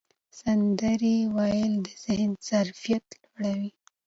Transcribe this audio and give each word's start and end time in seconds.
سندرې 0.39 1.17
ویل 1.35 1.73
د 1.85 1.87
ذهن 2.03 2.31
ظرفیت 2.47 3.05
لوړوي. 3.21 3.69